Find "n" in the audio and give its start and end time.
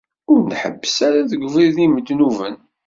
1.77-1.83